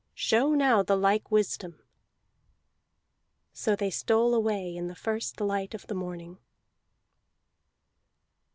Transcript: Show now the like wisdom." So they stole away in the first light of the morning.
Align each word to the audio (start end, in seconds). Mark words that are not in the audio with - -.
Show 0.15 0.55
now 0.55 0.81
the 0.81 0.95
like 0.95 1.29
wisdom." 1.29 1.79
So 3.53 3.75
they 3.75 3.91
stole 3.91 4.33
away 4.33 4.75
in 4.75 4.87
the 4.87 4.95
first 4.95 5.39
light 5.39 5.75
of 5.75 5.85
the 5.85 5.93
morning. 5.93 6.39